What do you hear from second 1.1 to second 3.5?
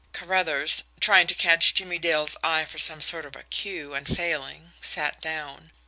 to catch Jimmie Dale's eye for some sort of a